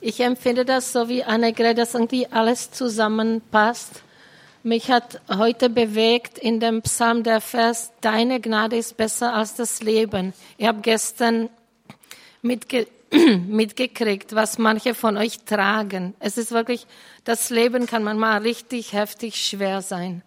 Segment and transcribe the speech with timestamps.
[0.00, 4.02] Ich empfinde das so wie Annegret, dass irgendwie alles zusammenpasst.
[4.62, 9.82] Mich hat heute bewegt in dem Psalm der Vers, deine Gnade ist besser als das
[9.82, 10.34] Leben.
[10.58, 11.48] Ich habe gestern
[12.42, 12.86] mitge
[13.46, 16.14] mitgekriegt, was manche von euch tragen.
[16.18, 16.86] Es ist wirklich,
[17.24, 20.22] das Leben kann manchmal richtig heftig schwer sein.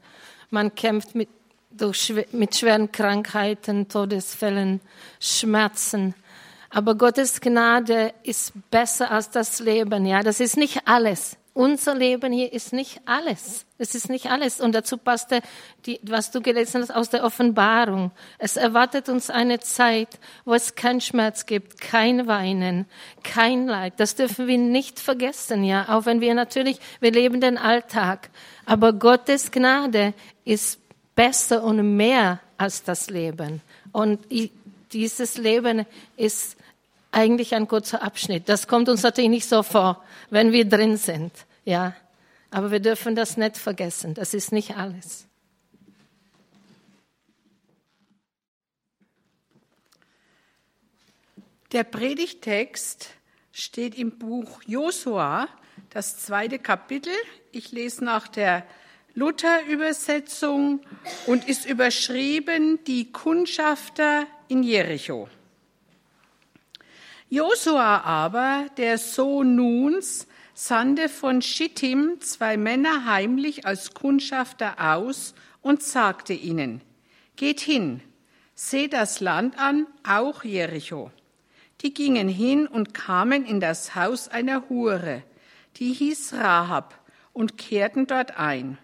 [0.50, 1.30] Man kämpft mit,
[1.72, 4.80] durch, mit schweren Krankheiten, Todesfällen,
[5.20, 6.14] Schmerzen.
[6.70, 10.06] Aber Gottes Gnade ist besser als das Leben.
[10.06, 11.38] Ja, das ist nicht alles.
[11.54, 13.66] Unser Leben hier ist nicht alles.
[13.80, 14.62] Es ist nicht alles.
[14.62, 15.42] Und dazu passte,
[15.86, 18.12] die, was du gelesen hast aus der Offenbarung.
[18.38, 22.86] Es erwartet uns eine Zeit, wo es keinen Schmerz gibt, kein Weinen,
[23.24, 23.96] kein Leid.
[23.98, 25.90] Das dürfen wir nicht vergessen, ja.
[25.90, 28.30] Auch wenn wir natürlich, wir leben den Alltag.
[28.66, 30.14] Aber Gottes Gnade
[30.46, 30.80] ist
[31.16, 33.62] besser und mehr als das Leben.
[33.92, 34.20] Und
[34.92, 35.86] dieses Leben
[36.18, 36.58] ist
[37.12, 38.50] eigentlich ein kurzer Abschnitt.
[38.50, 41.32] Das kommt uns natürlich nicht so vor, wenn wir drin sind.
[41.66, 41.96] Ja,
[42.52, 44.14] aber wir dürfen das nicht vergessen.
[44.14, 45.26] Das ist nicht alles.
[51.72, 53.10] Der Predigtext
[53.52, 55.48] steht im Buch Josua,
[55.92, 57.14] das zweite Kapitel.
[57.52, 58.66] Ich lese nach der
[59.20, 60.80] Luther-Übersetzung
[61.28, 65.28] und ist überschrieben Die Kundschafter in Jericho.
[67.28, 75.84] Josua aber, der Sohn Nuns, sandte von Schittim zwei Männer heimlich als Kundschafter aus und
[75.84, 76.82] sagte ihnen,
[77.36, 78.02] Geht hin,
[78.56, 81.12] seht das Land an, auch Jericho.
[81.82, 85.24] Die gingen hin und kamen in das Haus einer Hure,
[85.76, 86.98] die hieß Rahab,
[87.34, 88.78] und kehrten dort ein.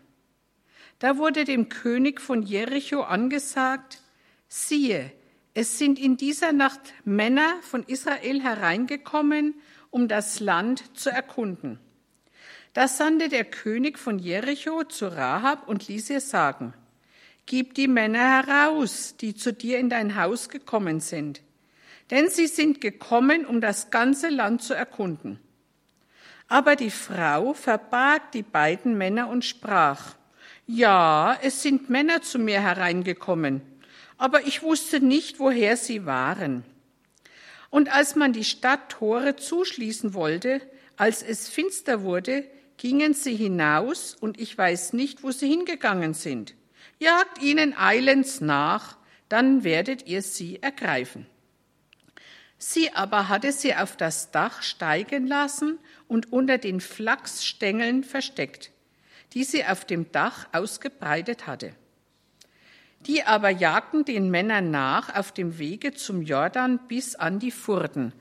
[0.99, 4.01] Da wurde dem König von Jericho angesagt,
[4.47, 5.11] siehe,
[5.53, 9.55] es sind in dieser Nacht Männer von Israel hereingekommen
[9.95, 11.79] um das Land zu erkunden.
[12.73, 16.73] Da sandte der König von Jericho zu Rahab und ließ ihr sagen,
[17.45, 21.41] Gib die Männer heraus, die zu dir in dein Haus gekommen sind,
[22.11, 25.39] denn sie sind gekommen, um das ganze Land zu erkunden.
[26.49, 30.15] Aber die Frau verbarg die beiden Männer und sprach,
[30.67, 33.61] Ja, es sind Männer zu mir hereingekommen,
[34.17, 36.63] aber ich wusste nicht, woher sie waren.
[37.69, 40.61] Und als man die Stadttore zuschließen wollte,
[40.97, 42.45] als es finster wurde,
[42.77, 46.55] gingen sie hinaus, und ich weiß nicht, wo sie hingegangen sind.
[46.97, 48.97] Jagt ihnen eilends nach,
[49.29, 51.27] dann werdet ihr sie ergreifen.
[52.57, 55.77] Sie aber hatte sie auf das Dach steigen lassen
[56.07, 58.71] und unter den Flachsstängeln versteckt,
[59.35, 61.73] die sie auf dem Dach ausgebreitet hatte.
[63.01, 68.13] Die aber jagten den Männern nach auf dem Wege zum Jordan bis an die Furden.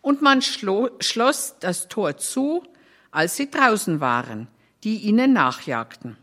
[0.00, 2.64] Und man schloss das Tor zu,
[3.12, 4.48] als sie draußen waren,
[4.82, 6.16] die ihnen nachjagten.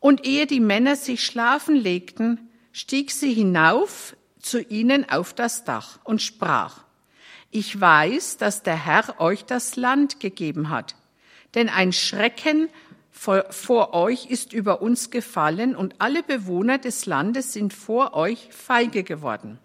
[0.00, 5.98] Und ehe die Männer sich schlafen legten, stieg sie hinauf zu ihnen auf das Dach
[6.04, 6.84] und sprach,
[7.50, 10.96] ich weiß, dass der Herr euch das Land gegeben hat,
[11.54, 12.68] denn ein Schrecken
[13.14, 19.04] vor, euch ist über uns gefallen und alle Bewohner des Landes sind vor euch feige
[19.04, 19.58] geworden.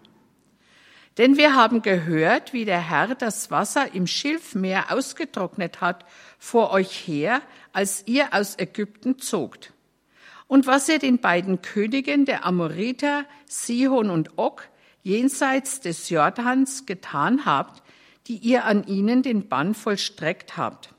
[1.18, 6.06] Denn wir haben gehört, wie der Herr das Wasser im Schilfmeer ausgetrocknet hat
[6.38, 9.72] vor euch her, als ihr aus Ägypten zogt.
[10.46, 14.62] Und was ihr den beiden Königen der Amoriter, Sihon und Og,
[15.02, 17.82] jenseits des Jordans getan habt,
[18.26, 20.94] die ihr an ihnen den Bann vollstreckt habt.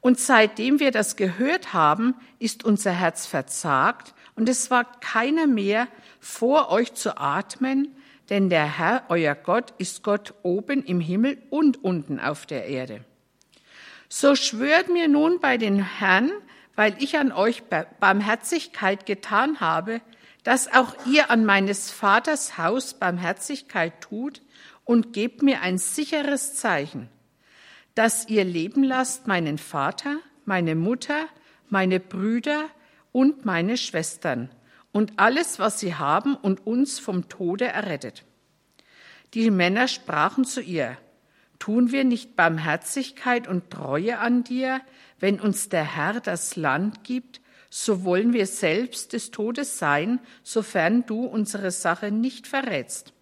[0.00, 5.88] Und seitdem wir das gehört haben, ist unser Herz verzagt und es war keiner mehr
[6.20, 7.94] vor euch zu atmen,
[8.30, 13.04] denn der Herr, euer Gott, ist Gott oben im Himmel und unten auf der Erde.
[14.08, 16.30] So schwört mir nun bei den Herrn,
[16.76, 20.00] weil ich an euch Barmherzigkeit getan habe,
[20.44, 24.42] dass auch ihr an meines Vaters Haus Barmherzigkeit tut
[24.84, 27.08] und gebt mir ein sicheres Zeichen
[27.98, 31.26] dass ihr leben lasst meinen Vater, meine Mutter,
[31.68, 32.66] meine Brüder
[33.10, 34.50] und meine Schwestern
[34.92, 38.24] und alles, was sie haben und uns vom Tode errettet.
[39.34, 40.96] Die Männer sprachen zu ihr,
[41.58, 44.80] tun wir nicht Barmherzigkeit und Treue an dir,
[45.18, 51.04] wenn uns der Herr das Land gibt, so wollen wir selbst des Todes sein, sofern
[51.04, 53.12] du unsere Sache nicht verrätst.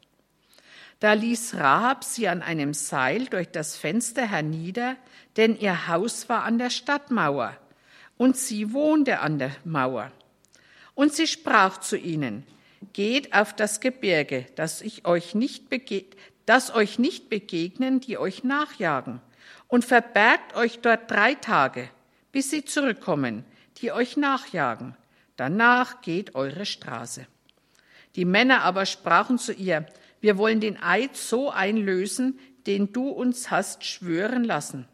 [1.01, 4.97] Da ließ Rahab sie an einem Seil durch das Fenster hernieder,
[5.37, 7.57] denn ihr Haus war an der Stadtmauer
[8.17, 10.11] und sie wohnte an der Mauer.
[10.95, 12.47] Und sie sprach zu ihnen,
[12.95, 15.65] geht auf das Gebirge, dass ich euch nicht
[16.47, 19.21] das euch nicht begegnen, die euch nachjagen,
[19.69, 21.91] und verbergt euch dort drei Tage,
[22.33, 23.45] bis sie zurückkommen,
[23.79, 24.97] die euch nachjagen.
[25.37, 27.27] Danach geht eure Straße.
[28.15, 29.85] Die Männer aber sprachen zu ihr,
[30.21, 34.89] wir wollen den Eid so einlösen, den du uns hast schwören lassen.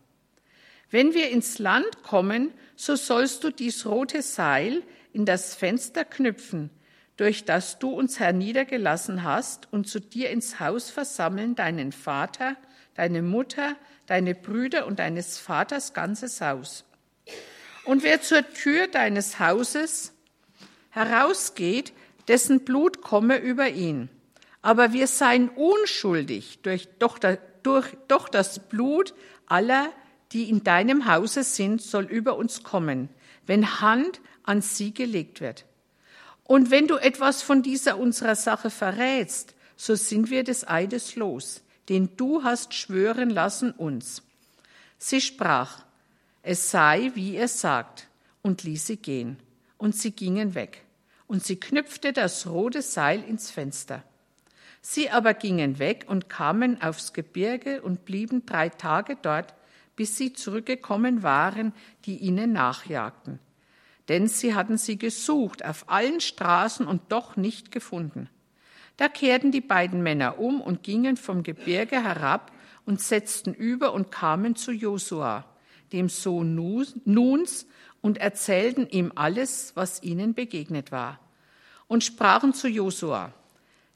[0.91, 4.83] Wenn wir ins Land kommen, so sollst du dies rote Seil
[5.13, 6.71] in das Fenster knüpfen,
[7.17, 12.57] durch das du uns herniedergelassen hast, und zu dir ins Haus versammeln deinen Vater,
[12.95, 13.77] deine Mutter,
[14.07, 16.85] deine Brüder und deines Vaters ganzes Haus.
[17.85, 20.13] Und wer zur Tür deines Hauses
[20.91, 21.93] herausgeht,
[22.29, 24.09] dessen Blut komme über ihn.
[24.63, 27.19] Aber wir seien unschuldig durch, doch,
[27.63, 29.13] durch, doch das Blut
[29.47, 29.93] aller,
[30.33, 33.09] die in deinem Hause sind, soll über uns kommen,
[33.47, 35.67] wenn Hand an sie gelegt wird.
[36.45, 41.63] Und wenn du etwas von dieser unserer Sache verrätst, so sind wir des Eides los,
[41.89, 44.23] den du hast schwören lassen uns.
[44.99, 45.85] Sie sprach,
[46.43, 48.09] es sei, wie er sagt,
[48.43, 49.39] und ließ sie gehen.
[49.79, 50.85] Und sie gingen weg.
[51.27, 54.05] Und sie knüpfte das rote Seil ins Fenster.
[54.83, 59.55] Sie aber gingen weg und kamen aufs Gebirge und blieben drei Tage dort,
[59.95, 61.73] bis sie zurückgekommen waren,
[62.05, 63.39] die ihnen nachjagten.
[64.09, 68.29] Denn sie hatten sie gesucht auf allen Straßen und doch nicht gefunden.
[68.97, 72.51] Da kehrten die beiden Männer um und gingen vom Gebirge herab
[72.85, 75.45] und setzten über und kamen zu Josua,
[75.93, 76.55] dem Sohn
[77.05, 77.67] Nuns,
[78.01, 81.21] und erzählten ihm alles, was ihnen begegnet war.
[81.87, 83.33] Und sprachen zu Josua,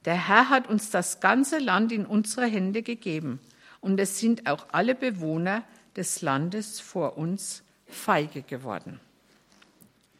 [0.06, 3.40] der Herr hat uns das ganze Land in unsere Hände gegeben,
[3.80, 5.62] und es sind auch alle Bewohner
[5.94, 9.00] des Landes vor uns feige geworden.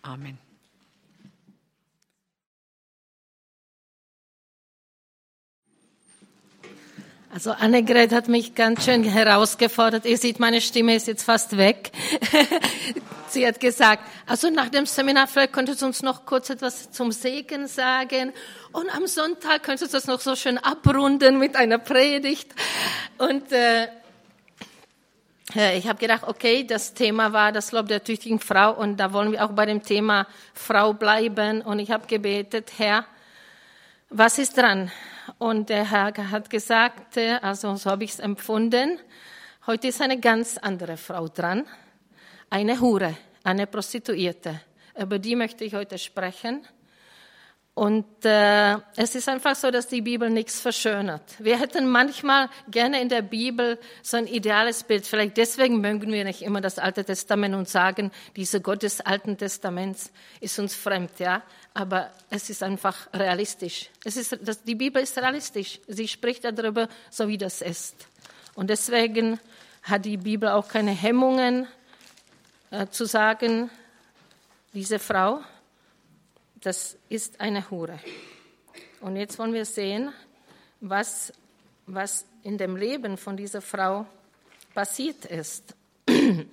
[0.02, 0.38] Amen.
[7.32, 10.06] Also Annegret hat mich ganz schön herausgefordert.
[10.06, 11.90] Ihr seht, meine Stimme ist jetzt fast weg.
[13.28, 17.12] Sie hat gesagt, also nach dem Seminar vielleicht könntest du uns noch kurz etwas zum
[17.12, 18.32] Segen sagen.
[18.72, 22.54] Und am Sonntag könntest du das noch so schön abrunden mit einer Predigt.
[23.18, 23.88] Und äh,
[25.76, 29.32] ich habe gedacht, okay, das Thema war das Lob der tüchtigen Frau und da wollen
[29.32, 31.60] wir auch bei dem Thema Frau bleiben.
[31.60, 33.04] Und ich habe gebetet, Herr,
[34.10, 34.90] was ist dran?
[35.38, 38.98] Und der Herr hat gesagt, äh, also so habe ich es empfunden,
[39.66, 41.64] heute ist eine ganz andere Frau dran,
[42.50, 44.60] eine Hure, eine Prostituierte.
[44.98, 46.66] Über die möchte ich heute sprechen.
[47.74, 51.22] Und äh, es ist einfach so, dass die Bibel nichts verschönert.
[51.38, 55.06] Wir hätten manchmal gerne in der Bibel so ein ideales Bild.
[55.06, 59.36] Vielleicht deswegen mögen wir nicht immer das Alte Testament und sagen, diese Gott des Alten
[59.36, 61.42] Testaments ist uns fremd, ja.
[61.76, 63.90] Aber es ist einfach realistisch.
[64.02, 65.80] Es ist, das, die Bibel ist realistisch.
[65.86, 68.06] Sie spricht darüber, so wie das ist.
[68.54, 69.38] Und deswegen
[69.82, 71.66] hat die Bibel auch keine Hemmungen
[72.70, 73.70] äh, zu sagen,
[74.72, 75.42] diese Frau
[76.66, 78.00] das ist eine Hure.
[79.00, 80.12] Und jetzt wollen wir sehen,
[80.80, 81.32] was,
[81.86, 84.04] was in dem Leben von dieser Frau
[84.74, 85.74] passiert ist.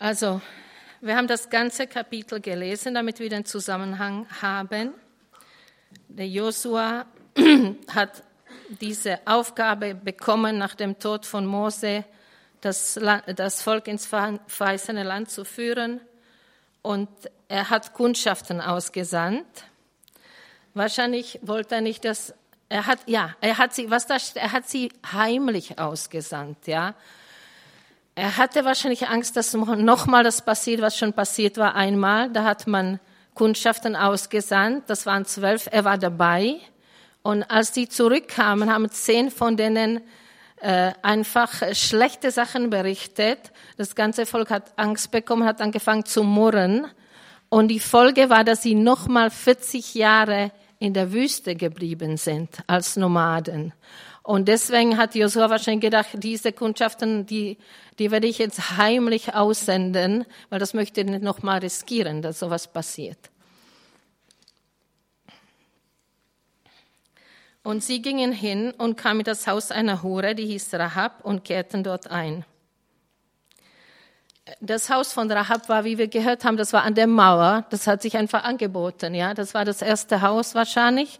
[0.00, 0.40] Also,
[1.00, 4.92] wir haben das ganze Kapitel gelesen, damit wir den Zusammenhang haben.
[6.08, 7.06] Der Josua
[7.94, 8.24] hat
[8.80, 12.04] diese Aufgabe bekommen, nach dem Tod von Mose
[12.60, 12.98] das,
[13.36, 16.00] das Volk ins verheißene Land zu führen
[16.82, 17.08] und
[17.48, 19.46] er hat Kundschaften ausgesandt.
[20.74, 22.34] Wahrscheinlich wollte er nicht, dass
[22.68, 26.94] er hat ja, er hat sie, was da er hat sie heimlich ausgesandt, ja.
[28.18, 32.28] Er hatte wahrscheinlich Angst, dass nochmal das passiert, was schon passiert war einmal.
[32.32, 32.98] Da hat man
[33.34, 34.90] Kundschaften ausgesandt.
[34.90, 35.68] Das waren zwölf.
[35.70, 36.56] Er war dabei.
[37.22, 40.00] Und als die zurückkamen, haben zehn von denen
[40.56, 43.52] äh, einfach schlechte Sachen berichtet.
[43.76, 46.88] Das ganze Volk hat Angst bekommen, hat angefangen zu murren.
[47.50, 52.96] Und die Folge war, dass sie nochmal 40 Jahre in der Wüste geblieben sind als
[52.96, 53.74] Nomaden.
[54.28, 57.56] Und deswegen hat Josua wahrscheinlich gedacht, diese Kundschaften, die,
[57.98, 62.68] die werde ich jetzt heimlich aussenden, weil das möchte ich nicht nochmal riskieren, dass sowas
[62.68, 63.16] passiert.
[67.62, 71.44] Und sie gingen hin und kamen in das Haus einer Hure, die hieß Rahab, und
[71.44, 72.44] kehrten dort ein.
[74.60, 77.64] Das Haus von Rahab war, wie wir gehört haben, das war an der Mauer.
[77.70, 79.32] Das hat sich einfach angeboten, ja.
[79.32, 81.18] Das war das erste Haus wahrscheinlich.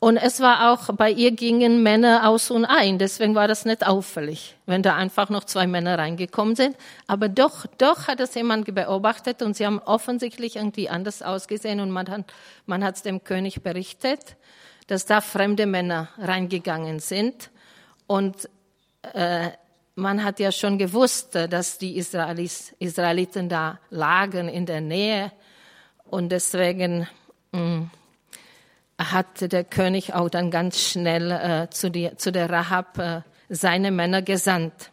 [0.00, 2.98] Und es war auch, bei ihr gingen Männer aus und ein.
[2.98, 6.76] Deswegen war das nicht auffällig, wenn da einfach noch zwei Männer reingekommen sind.
[7.08, 11.90] Aber doch, doch hat es jemand beobachtet und sie haben offensichtlich irgendwie anders ausgesehen und
[11.90, 12.32] man hat,
[12.66, 14.36] man hat es dem König berichtet
[14.88, 17.50] dass da fremde Männer reingegangen sind.
[18.06, 18.48] Und
[19.14, 19.50] äh,
[19.94, 25.30] man hat ja schon gewusst, dass die Israelis, Israeliten da lagen in der Nähe.
[26.04, 27.06] Und deswegen
[27.52, 27.90] mh, mm,
[28.98, 33.90] hat der König auch dann ganz schnell äh, zu, die, zu der Rahab äh, seine
[33.90, 34.90] Männer gesandt.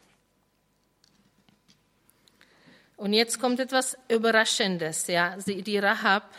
[2.97, 5.07] Und jetzt kommt etwas Überraschendes.
[5.07, 6.29] Ja, sie, die Rahab,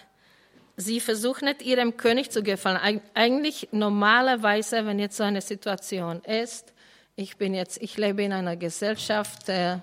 [0.77, 3.01] sie versucht nicht ihrem König zu gefallen.
[3.15, 6.73] Eigentlich normalerweise, wenn jetzt so eine Situation ist,
[7.17, 9.79] ich bin jetzt, ich lebe in einer Gesellschaft, äh,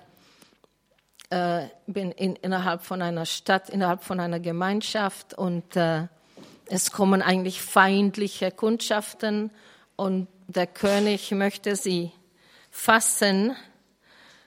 [1.30, 6.06] äh, bin in, innerhalb von einer Stadt, innerhalb von einer Gemeinschaft und äh,
[6.66, 9.50] es kommen eigentlich feindliche Kundschaften
[9.96, 12.10] und der König möchte sie
[12.70, 13.56] fassen,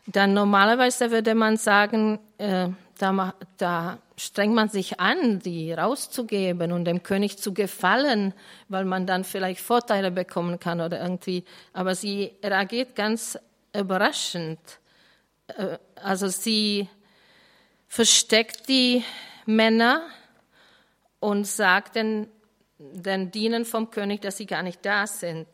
[0.08, 6.86] dann normalerweise würde man sagen, äh, da, da strengt man sich an, die rauszugeben und
[6.86, 8.34] dem König zu gefallen,
[8.70, 11.44] weil man dann vielleicht Vorteile bekommen kann oder irgendwie.
[11.74, 13.38] Aber sie reagiert ganz
[13.76, 14.60] überraschend.
[15.48, 16.88] Äh, also sie
[17.88, 19.04] versteckt die
[19.46, 20.02] Männer
[21.20, 22.28] und sagt den,
[22.80, 25.48] Dienern vom König, dass sie gar nicht da sind.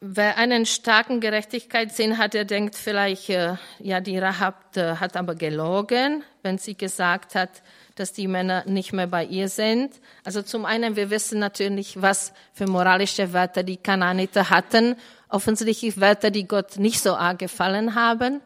[0.00, 5.34] Wer einen starken Gerechtigkeitssinn hat, der denkt vielleicht, äh, ja, die Rahab äh, hat aber
[5.34, 7.62] gelogen, wenn sie gesagt hat,
[7.96, 9.92] dass die Männer nicht mehr bei ihr sind.
[10.22, 14.94] Also zum einen, wir wissen natürlich, was für moralische Werte die Kananiter hatten.
[15.28, 18.40] Offensichtlich Werte, die Gott nicht so arg gefallen haben.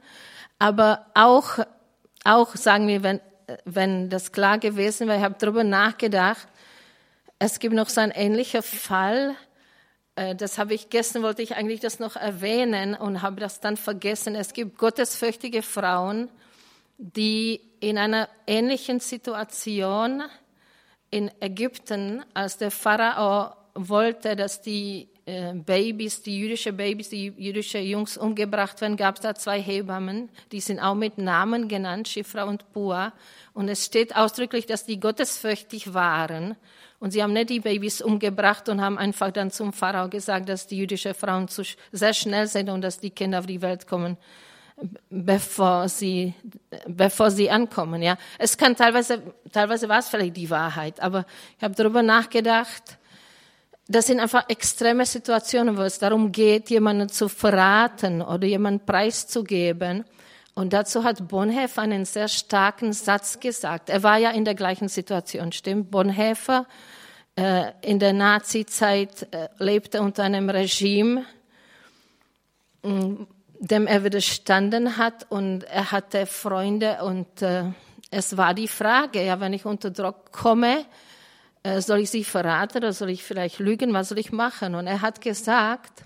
[0.58, 1.58] Aber auch
[2.24, 3.20] auch sagen wir, wenn,
[3.64, 6.46] wenn das klar gewesen wäre, ich habe darüber nachgedacht,
[7.38, 9.34] es gibt noch so einen ähnlichen Fall,
[10.16, 13.76] äh, das habe ich gestern, wollte ich eigentlich das noch erwähnen und habe das dann
[13.76, 14.34] vergessen.
[14.34, 16.28] Es gibt gottesfürchtige Frauen,
[16.98, 20.22] die in einer ähnlichen Situation
[21.10, 27.78] in Ägypten, als der Pharao wollte, dass die äh, Babys, die jüdische Babys, die jüdische
[27.78, 32.44] Jungs umgebracht werden, gab es da zwei Hebammen, die sind auch mit Namen genannt, Schifra
[32.44, 33.12] und Pua.
[33.54, 36.56] Und es steht ausdrücklich, dass die gottesfürchtig waren.
[36.98, 40.66] Und sie haben nicht die Babys umgebracht und haben einfach dann zum Pharao gesagt, dass
[40.66, 41.62] die jüdischen Frauen zu,
[41.92, 44.16] sehr schnell sind und dass die Kinder auf die Welt kommen,
[45.10, 46.34] bevor sie,
[46.86, 48.02] bevor sie ankommen.
[48.02, 51.26] Ja, es kann teilweise, teilweise war es vielleicht die Wahrheit, aber
[51.58, 52.98] ich habe darüber nachgedacht
[53.88, 60.04] das sind einfach extreme Situationen, wo es darum geht, jemanden zu verraten oder jemanden preiszugeben.
[60.54, 63.88] Und dazu hat Bonhoeffer einen sehr starken Satz gesagt.
[63.88, 65.90] Er war ja in der gleichen Situation, stimmt?
[65.90, 66.66] Bonhoeffer
[67.36, 71.24] äh, in der Nazi-Zeit äh, lebte unter einem Regime,
[72.82, 73.24] mm,
[73.58, 77.64] dem er widerstanden hat und er hatte Freunde und äh,
[78.10, 80.84] es war die Frage, ja, wenn ich unter Druck komme,
[81.80, 84.74] soll ich sie verraten oder soll ich vielleicht lügen, was soll ich machen?
[84.74, 86.02] Und er hat gesagt,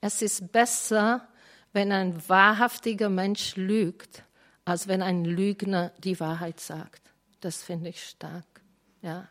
[0.00, 1.26] es ist besser,
[1.72, 4.22] wenn ein wahrhaftiger Mensch lügt,
[4.64, 7.02] als wenn ein Lügner die Wahrheit sagt.
[7.40, 8.44] Das finde ich stark.
[9.02, 9.28] Ja.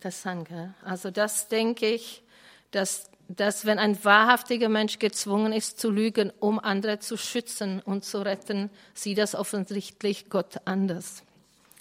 [0.00, 0.74] Das danke.
[0.84, 2.22] Also das denke ich,
[2.70, 8.04] dass, dass wenn ein wahrhaftiger Mensch gezwungen ist zu lügen, um andere zu schützen und
[8.04, 11.22] zu retten, sieht das offensichtlich Gott anders.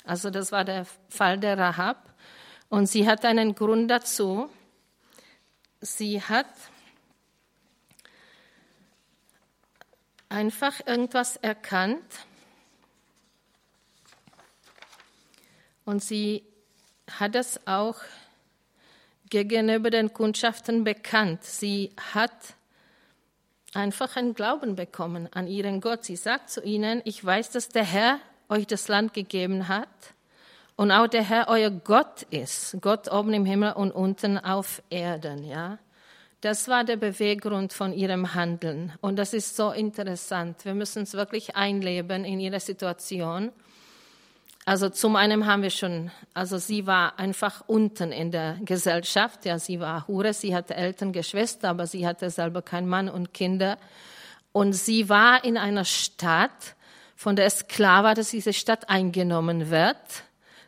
[0.06, 2.14] Also das war der Fall der Rahab.
[2.70, 4.50] Und sie hat einen Grund dazu.
[5.82, 6.48] Sie hat
[10.30, 12.04] einfach irgendwas erkannt
[15.86, 16.44] und sie
[17.20, 17.98] hat es auch
[19.30, 21.44] gegenüber den Kundschaften bekannt.
[21.44, 22.56] Sie hat
[23.74, 26.04] einfach einen Glauben bekommen an ihren Gott.
[26.04, 29.88] Sie sagt zu ihnen, ich weiß, dass der Herr euch das Land gegeben hat
[30.76, 35.44] und auch der Herr euer Gott ist, Gott oben im Himmel und unten auf Erden,
[35.44, 35.78] ja.
[36.42, 38.92] Das war der Beweggrund von ihrem Handeln.
[39.02, 40.64] Und das ist so interessant.
[40.64, 43.52] Wir müssen uns wirklich einleben in ihre Situation.
[44.66, 49.46] Also zum einen haben wir schon, also sie war einfach unten in der Gesellschaft.
[49.46, 53.34] Ja, sie war Hure, sie hatte Eltern, Geschwister, aber sie hatte selber keinen Mann und
[53.34, 53.78] Kinder.
[54.52, 56.76] Und sie war in einer Stadt,
[57.16, 59.98] von der es klar war, dass diese Stadt eingenommen wird.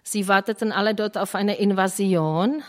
[0.04, 2.64] Sie warteten alle dort auf eine Invasion.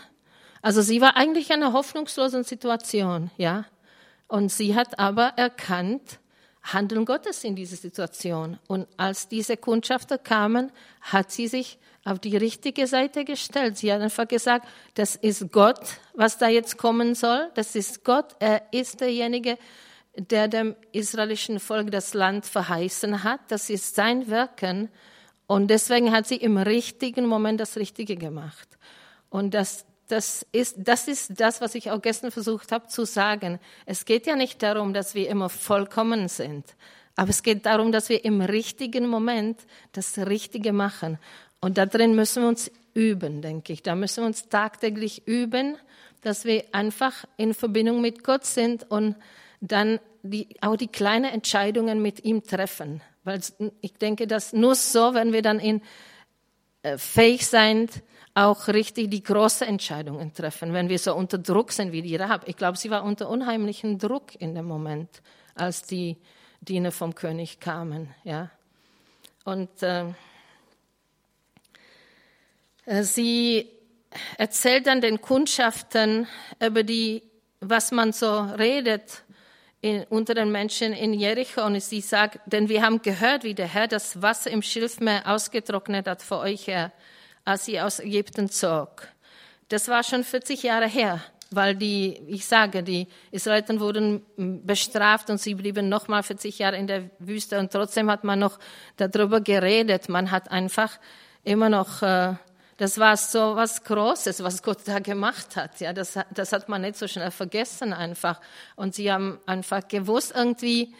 [0.61, 3.65] Also sie war eigentlich in einer hoffnungslosen Situation, ja.
[4.27, 6.19] Und sie hat aber erkannt,
[6.61, 8.59] Handeln Gottes in dieser Situation.
[8.67, 10.71] Und als diese Kundschafter kamen,
[11.01, 13.77] hat sie sich auf die richtige Seite gestellt.
[13.77, 15.79] Sie hat einfach gesagt, das ist Gott,
[16.13, 17.49] was da jetzt kommen soll.
[17.55, 18.35] Das ist Gott.
[18.39, 19.57] Er ist derjenige,
[20.19, 23.39] der dem israelischen Volk das Land verheißen hat.
[23.49, 24.89] Das ist sein Wirken.
[25.47, 28.67] Und deswegen hat sie im richtigen Moment das Richtige gemacht.
[29.29, 33.59] Und das, das ist, das ist das, was ich auch gestern versucht habe zu sagen.
[33.85, 36.75] Es geht ja nicht darum, dass wir immer vollkommen sind,
[37.15, 39.59] aber es geht darum, dass wir im richtigen Moment
[39.91, 41.19] das Richtige machen.
[41.59, 43.83] Und da drin müssen wir uns üben, denke ich.
[43.83, 45.77] Da müssen wir uns tagtäglich üben,
[46.21, 49.15] dass wir einfach in Verbindung mit Gott sind und
[49.61, 53.01] dann die, auch die kleinen Entscheidungen mit ihm treffen.
[53.23, 53.41] Weil
[53.81, 55.81] ich denke, dass nur so, wenn wir dann in,
[56.83, 61.91] äh, fähig sind, auch richtig die großen Entscheidungen treffen, wenn wir so unter Druck sind
[61.91, 62.47] wie die Rahab.
[62.47, 65.09] Ich glaube, sie war unter unheimlichen Druck in dem Moment,
[65.55, 66.17] als die
[66.61, 68.13] Diener vom König kamen.
[68.23, 68.49] Ja.
[69.43, 70.05] Und äh,
[72.85, 73.69] äh sie
[74.37, 76.27] erzählt dann den Kundschaften
[76.65, 77.23] über die,
[77.59, 79.23] was man so redet
[79.81, 83.67] in, unter den Menschen in Jericho und sie sagt, denn wir haben gehört, wie der
[83.67, 86.91] Herr das Wasser im Schilfmeer ausgetrocknet hat vor euch her,
[87.45, 89.07] als sie aus Ägypten zog.
[89.69, 94.25] Das war schon 40 Jahre her, weil die, ich sage, die Israeliten wurden
[94.65, 98.59] bestraft und sie blieben nochmal 40 Jahre in der Wüste und trotzdem hat man noch
[98.97, 100.09] darüber geredet.
[100.09, 100.99] Man hat einfach
[101.43, 102.33] immer noch äh,
[102.79, 105.81] das war so was Großes, was Gott da gemacht hat.
[105.81, 108.39] Ja, das, das hat man nicht so schnell vergessen einfach.
[108.77, 110.95] Und sie haben einfach gewusst irgendwie,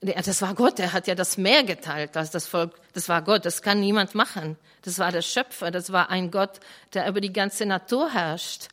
[0.00, 3.20] ja, das war Gott, der hat ja das Meer geteilt, als das Volk, das war
[3.20, 4.56] Gott, das kann niemand machen.
[4.82, 6.60] Das war der Schöpfer, das war ein Gott,
[6.94, 8.68] der über die ganze Natur herrscht.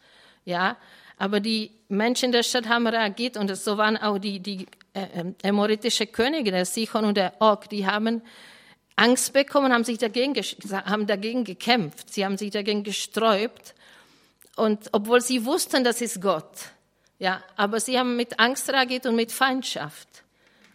[0.46, 0.78] Ja,
[1.18, 6.06] aber die Menschen der Stadt haben reagiert und so waren auch die, die äh, äh,
[6.06, 8.22] Könige, der Sichon und der Og, die haben
[8.96, 12.14] Angst bekommen, haben sich dagegen, haben dagegen gekämpft.
[12.14, 13.76] Sie haben sich dagegen gesträubt.
[14.56, 16.70] Und obwohl sie wussten, das ist Gott.
[17.20, 20.08] Ja, aber sie haben mit Angst reagiert und mit Feindschaft.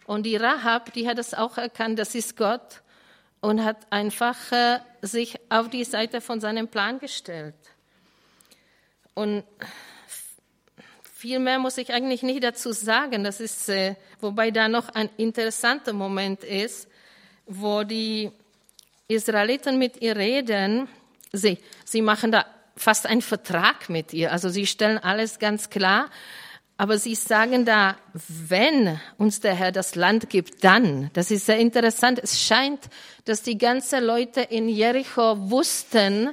[0.06, 2.82] Und die Rahab, die hat es auch erkannt, das ist Gott
[3.40, 7.54] und hat einfach äh, sich auf die Seite von seinem Plan gestellt.
[9.14, 9.44] Und
[11.14, 13.24] viel mehr muss ich eigentlich nicht dazu sagen.
[13.24, 16.88] Das ist, äh, wobei da noch ein interessanter Moment ist,
[17.50, 18.30] wo die
[19.08, 20.88] Israeliten mit ihr reden,
[21.32, 24.32] sie, sie machen da fast einen Vertrag mit ihr.
[24.32, 26.08] Also sie stellen alles ganz klar.
[26.76, 31.10] Aber sie sagen da, wenn uns der Herr das Land gibt, dann.
[31.12, 32.18] Das ist sehr interessant.
[32.22, 32.88] Es scheint,
[33.26, 36.30] dass die ganzen Leute in Jericho wussten,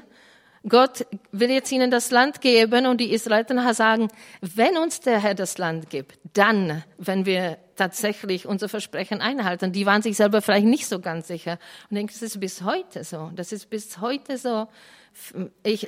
[0.68, 4.08] Gott will jetzt ihnen das Land geben und die Israeliten sagen,
[4.42, 9.72] wenn uns der Herr das Land gibt, dann, wenn wir tatsächlich unser Versprechen einhalten.
[9.72, 11.60] Die waren sich selber vielleicht nicht so ganz sicher.
[11.90, 13.32] Und ich denke, das ist bis heute so.
[13.36, 14.68] Das ist bis heute so.
[15.64, 15.88] Ich,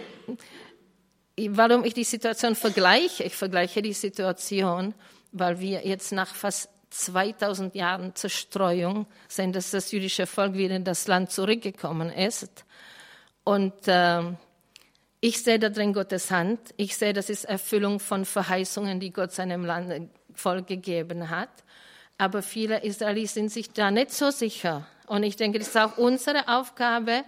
[1.50, 3.24] warum ich die Situation vergleiche?
[3.24, 4.94] Ich vergleiche die Situation,
[5.32, 10.84] weil wir jetzt nach fast 2000 Jahren Zerstreuung sehen, dass das jüdische Volk wieder in
[10.84, 12.66] das Land zurückgekommen ist.
[13.44, 14.24] Und äh,
[15.22, 16.60] ich sehe da drin Gottes Hand.
[16.78, 21.50] Ich sehe, das ist Erfüllung von Verheißungen, die Gott seinem Land Volk gegeben hat.
[22.18, 24.88] Aber viele Israelis sind sich da nicht so sicher.
[25.08, 27.24] Und ich denke, das ist auch unsere Aufgabe,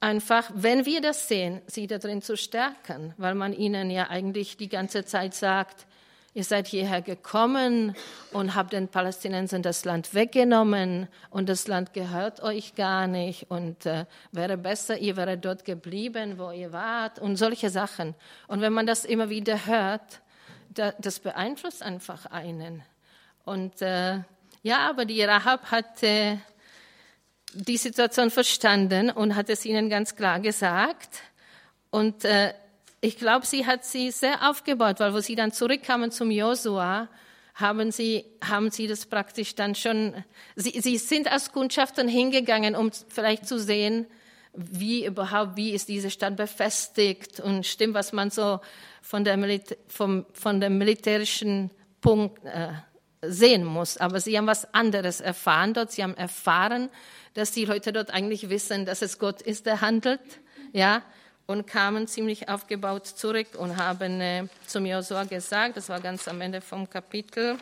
[0.00, 4.56] einfach, wenn wir das sehen, sie da drin zu stärken, weil man ihnen ja eigentlich
[4.56, 5.86] die ganze Zeit sagt,
[6.32, 7.94] ihr seid hierher gekommen
[8.32, 13.86] und habt den Palästinensern das Land weggenommen und das Land gehört euch gar nicht und
[13.86, 18.14] äh, wäre besser, ihr wäret dort geblieben, wo ihr wart und solche Sachen.
[18.46, 20.20] Und wenn man das immer wieder hört,
[20.68, 22.82] da, das beeinflusst einfach einen.
[23.44, 24.18] Und äh,
[24.62, 26.02] ja, aber die Rahab hat
[27.54, 31.22] die Situation verstanden und hat es ihnen ganz klar gesagt.
[31.90, 32.54] Und äh,
[33.00, 37.08] ich glaube, sie hat sie sehr aufgebaut, weil wo sie dann zurückkamen zum Josua,
[37.54, 40.24] haben sie, haben sie das praktisch dann schon,
[40.56, 44.06] sie, sie sind als Kundschaften hingegangen, um vielleicht zu sehen,
[44.52, 48.60] wie überhaupt, wie ist diese Stadt befestigt und stimmt, was man so
[49.02, 52.68] von der, Milita vom, von dem militärischen Punkt äh,
[53.22, 53.96] sehen muss.
[53.96, 55.92] Aber sie haben was anderes erfahren dort.
[55.92, 56.88] Sie haben erfahren,
[57.34, 60.20] dass die Leute dort eigentlich wissen, dass es Gott ist, der handelt.
[60.72, 61.02] Ja,
[61.50, 66.40] und kamen ziemlich aufgebaut zurück und haben äh, zum Josua gesagt, das war ganz am
[66.40, 67.58] Ende vom Kapitel,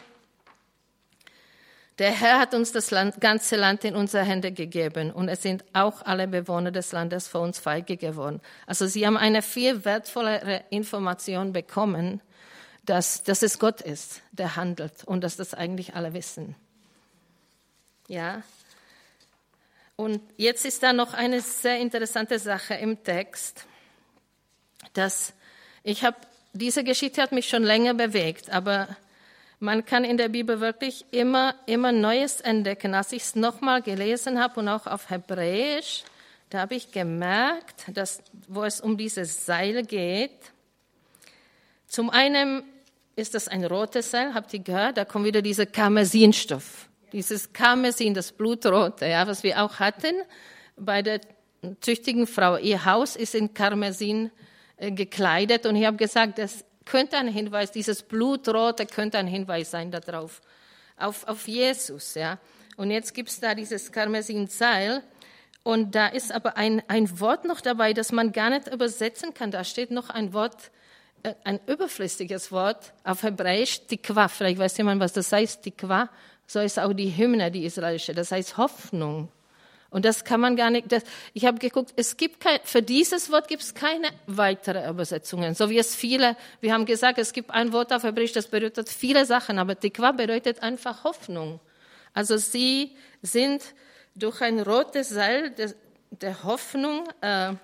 [1.98, 5.64] der Herr hat uns das Land, ganze Land in unsere Hände gegeben und es sind
[5.72, 8.40] auch alle Bewohner des Landes für uns feige geworden.
[8.66, 12.20] Also sie haben eine viel wertvollere Information bekommen,
[12.84, 16.54] dass, dass es Gott ist, der handelt und dass das eigentlich alle wissen.
[18.06, 18.42] Ja.
[19.96, 23.64] Und jetzt ist da noch eine sehr interessante Sache im Text,
[24.98, 25.32] dass
[25.82, 26.16] ich habe
[26.52, 28.88] diese Geschichte hat mich schon länger bewegt, aber
[29.60, 32.94] man kann in der Bibel wirklich immer, immer Neues entdecken.
[32.94, 36.04] Als ich es nochmal gelesen habe und auch auf Hebräisch,
[36.50, 40.52] da habe ich gemerkt, dass, wo es um dieses Seil geht,
[41.86, 42.64] Zum einen
[43.16, 44.98] ist das ein rotes Seil, habt ihr gehört?
[44.98, 46.88] Da kommt wieder dieser Karmesinstoff.
[47.12, 50.14] Dieses Karmesin, das Blutrote, ja, was wir auch hatten
[50.76, 51.20] bei der
[51.80, 52.58] tüchtigen Frau.
[52.58, 54.30] Ihr Haus ist in Karmesin
[54.78, 59.90] gekleidet und ich habe gesagt, das könnte ein Hinweis, dieses Blutrote könnte ein Hinweis sein
[59.90, 60.40] darauf,
[60.96, 62.38] auf, auf Jesus, ja.
[62.76, 65.02] Und jetzt gibt's da dieses Karmesinseil
[65.64, 69.50] und da ist aber ein, ein Wort noch dabei, das man gar nicht übersetzen kann.
[69.50, 70.70] Da steht noch ein Wort,
[71.24, 74.28] äh, ein überflüssiges Wort auf Hebräisch, Tikva.
[74.28, 76.08] Vielleicht weiß jemand, was das heißt, Tikva.
[76.46, 78.14] So ist auch die Hymne, die israelische.
[78.14, 79.28] Das heißt Hoffnung.
[79.90, 80.92] Und das kann man gar nicht.
[80.92, 85.54] Das, ich habe geguckt, es gibt kein, für dieses Wort gibt es keine weitere Übersetzungen.
[85.54, 88.90] So wie es viele, wir haben gesagt, es gibt ein Wort auf Hebräisch, das bedeutet
[88.90, 91.60] viele Sachen, aber Tikva bedeutet einfach Hoffnung.
[92.12, 93.62] Also sie sind
[94.14, 95.72] durch ein rotes Seil der,
[96.10, 97.54] der Hoffnung äh,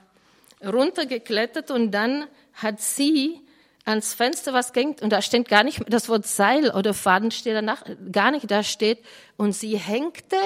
[0.64, 3.40] runtergeklettert und dann hat sie
[3.84, 7.54] ans Fenster was gehängt und da steht gar nicht das Wort Seil oder Faden steht
[7.54, 9.04] danach, gar nicht da steht
[9.36, 10.36] und sie hängte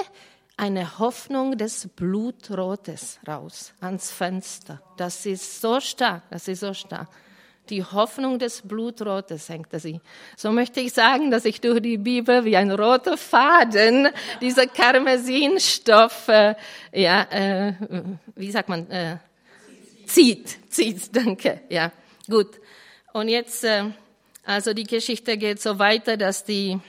[0.59, 4.83] eine Hoffnung des Blutrotes raus ans Fenster.
[4.97, 7.09] Das ist so stark, das ist so stark.
[7.71, 10.01] Die Hoffnung des Blutrotes hängte sie.
[10.37, 14.09] So möchte ich sagen, dass ich durch die Bibel wie ein roter Faden
[14.41, 16.55] dieser Karmesinstoff, äh,
[16.93, 17.75] ja, äh,
[18.35, 19.19] wie sagt man, äh,
[20.07, 21.93] zieht, zieht, danke, ja,
[22.29, 22.59] gut.
[23.13, 23.85] Und jetzt, äh,
[24.45, 26.81] also die Geschichte geht so weiter, dass die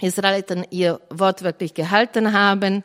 [0.00, 2.82] Israeliten ihr Wort wirklich gehalten haben.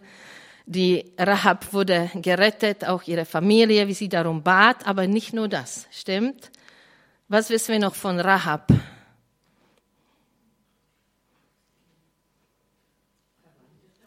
[0.66, 5.88] Die Rahab wurde gerettet, auch ihre Familie, wie sie darum bat, aber nicht nur das,
[5.92, 6.52] stimmt?
[7.30, 8.68] Was wissen wir noch von Rahab?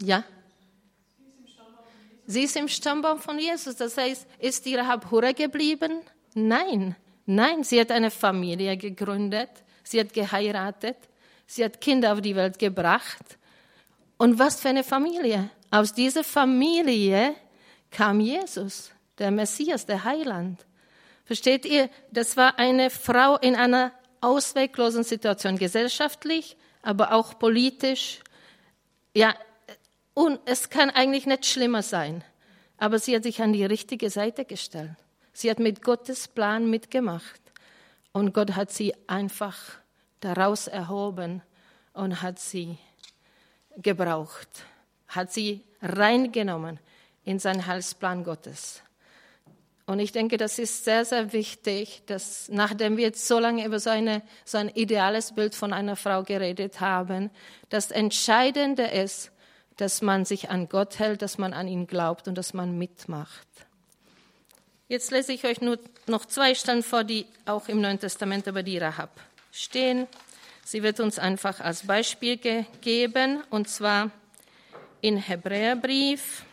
[0.02, 0.24] Ja?
[2.26, 3.76] Sie ist im Stammbaum von Jesus.
[3.76, 6.00] Das heißt, ist die Rahab Hure geblieben?
[6.34, 6.94] Nein.
[7.26, 9.50] Nein, sie hat eine Familie gegründet.
[9.82, 10.96] Sie hat geheiratet.
[11.52, 13.36] Sie hat Kinder auf die Welt gebracht.
[14.18, 15.50] Und was für eine Familie?
[15.72, 17.34] Aus dieser Familie
[17.90, 20.64] kam Jesus, der Messias, der Heiland.
[21.24, 21.90] Versteht ihr?
[22.12, 28.20] Das war eine Frau in einer ausweglosen Situation, gesellschaftlich, aber auch politisch.
[29.12, 29.34] Ja,
[30.14, 32.22] und es kann eigentlich nicht schlimmer sein.
[32.78, 34.94] Aber sie hat sich an die richtige Seite gestellt.
[35.32, 37.40] Sie hat mit Gottes Plan mitgemacht.
[38.12, 39.79] Und Gott hat sie einfach
[40.20, 41.42] daraus erhoben
[41.92, 42.78] und hat sie
[43.76, 44.48] gebraucht,
[45.08, 46.78] hat sie reingenommen
[47.24, 48.82] in seinen Heilsplan Gottes.
[49.86, 53.80] Und ich denke, das ist sehr, sehr wichtig, dass nachdem wir jetzt so lange über
[53.80, 57.30] so, eine, so ein ideales Bild von einer Frau geredet haben,
[57.70, 59.32] das Entscheidende ist,
[59.78, 63.48] dass man sich an Gott hält, dass man an ihn glaubt und dass man mitmacht.
[64.86, 68.62] Jetzt lese ich euch nur noch zwei Stellen vor, die auch im Neuen Testament über
[68.62, 69.10] die Rahab
[69.52, 70.06] stehen.
[70.64, 74.10] Sie wird uns einfach als Beispiel gegeben, und zwar
[75.00, 76.44] in Hebräerbrief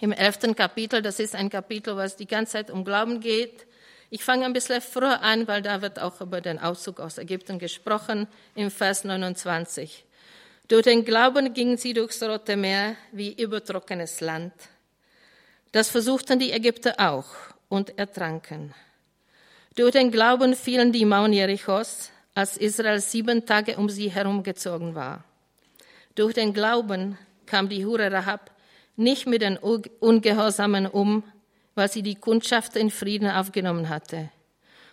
[0.00, 1.02] im elften Kapitel.
[1.02, 3.66] Das ist ein Kapitel, was die ganze Zeit um Glauben geht.
[4.10, 7.58] Ich fange ein bisschen früher an, weil da wird auch über den Auszug aus Ägypten
[7.58, 10.04] gesprochen, im Vers 29.
[10.68, 14.52] Durch den Glauben gingen sie durchs Rote Meer wie übertrockenes Land.
[15.72, 17.26] Das versuchten die Ägypter auch
[17.68, 18.74] und ertranken.
[19.76, 25.24] Durch den Glauben fielen die Mauern Jerichos, als Israel sieben Tage um sie herumgezogen war.
[26.14, 28.52] Durch den Glauben kam die Hure Rahab
[28.94, 31.24] nicht mit den Ungehorsamen um,
[31.74, 34.30] weil sie die Kundschaft in Frieden aufgenommen hatte.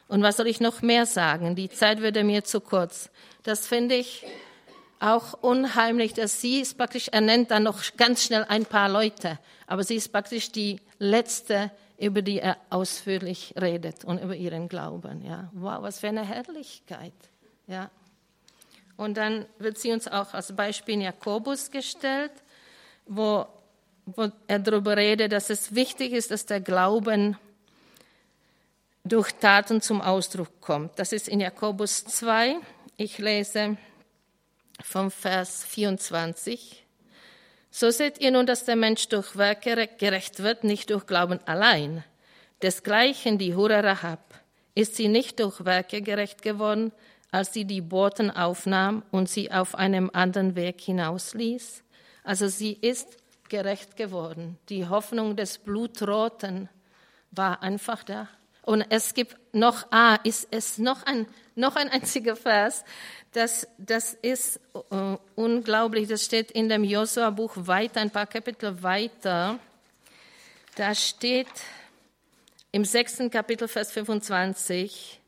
[0.07, 1.55] Und was soll ich noch mehr sagen?
[1.55, 3.11] Die Zeit würde mir zu kurz.
[3.43, 4.25] Das finde ich
[4.99, 9.37] auch unheimlich, dass sie ist praktisch, er nennt dann noch ganz schnell ein paar Leute,
[9.67, 11.69] aber sie ist praktisch die letzte,
[12.01, 15.23] über die er ausführlich redet und über ihren Glauben.
[15.23, 17.13] Ja, wow, was für eine Herrlichkeit.
[17.67, 17.89] Ja.
[18.97, 22.31] Und dann wird sie uns auch als Beispiel in Jakobus gestellt,
[23.05, 23.47] wo
[24.05, 27.37] wo er darüber redet, dass es wichtig ist, dass der Glauben
[29.03, 30.97] durch Taten zum Ausdruck kommt.
[30.99, 32.57] Das ist in Jakobus 2.
[32.97, 33.77] Ich lese
[34.83, 36.80] vom Vers 24.
[37.71, 42.03] So seht ihr nun, dass der Mensch durch Werke gerecht wird, nicht durch Glauben allein.
[42.61, 44.35] Desgleichen die Hura Rahab
[44.75, 46.91] ist sie nicht durch Werke gerecht geworden,
[47.31, 51.83] als sie die Boten aufnahm und sie auf einem anderen Weg hinausließ.
[52.23, 54.57] Also sie ist gerecht geworden.
[54.69, 56.69] Die Hoffnung des Blutroten
[57.31, 58.27] war einfach da.
[58.63, 62.83] Und es gibt noch, ah, ist es noch ein, noch ein einziger Vers.
[63.33, 66.07] Das, das ist uh, unglaublich.
[66.07, 69.57] Das steht in dem Josua-Buch weiter, ein paar Kapitel weiter.
[70.75, 71.47] Da steht
[72.71, 75.19] im sechsten Kapitel, Vers 25,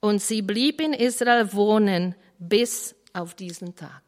[0.00, 4.02] Und sie blieb in Israel wohnen bis auf diesen Tag.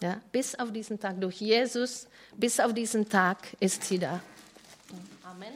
[0.00, 1.20] Ja, bis auf diesen Tag.
[1.20, 4.20] Durch Jesus, bis auf diesen Tag ist sie da.
[5.22, 5.52] Amen.